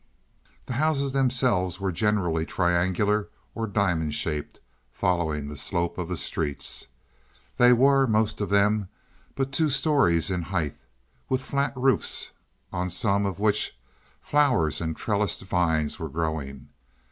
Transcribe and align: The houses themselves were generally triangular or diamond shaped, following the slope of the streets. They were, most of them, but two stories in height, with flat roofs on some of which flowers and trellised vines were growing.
The 0.65 0.73
houses 0.81 1.11
themselves 1.11 1.79
were 1.79 1.91
generally 1.91 2.43
triangular 2.43 3.29
or 3.53 3.67
diamond 3.67 4.15
shaped, 4.15 4.59
following 4.91 5.47
the 5.47 5.55
slope 5.55 5.99
of 5.99 6.07
the 6.07 6.17
streets. 6.17 6.87
They 7.57 7.71
were, 7.71 8.07
most 8.07 8.41
of 8.41 8.49
them, 8.49 8.89
but 9.35 9.51
two 9.51 9.69
stories 9.69 10.31
in 10.31 10.41
height, 10.41 10.75
with 11.29 11.41
flat 11.45 11.73
roofs 11.75 12.31
on 12.73 12.89
some 12.89 13.27
of 13.27 13.37
which 13.37 13.77
flowers 14.23 14.81
and 14.81 14.97
trellised 14.97 15.41
vines 15.43 15.99
were 15.99 16.09
growing. 16.09 16.69